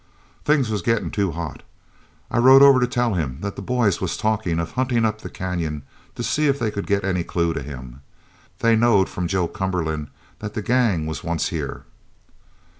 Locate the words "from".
9.09-9.27